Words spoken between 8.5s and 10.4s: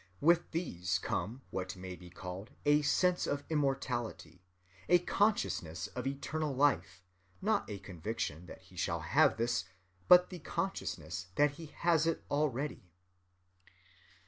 he shall have this, but the